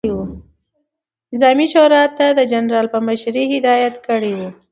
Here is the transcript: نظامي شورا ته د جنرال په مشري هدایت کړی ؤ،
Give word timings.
نظامي 1.33 1.67
شورا 1.73 2.03
ته 2.17 2.25
د 2.37 2.39
جنرال 2.51 2.87
په 2.93 2.99
مشري 3.07 3.43
هدایت 3.53 3.95
کړی 4.07 4.33
ؤ، 4.41 4.47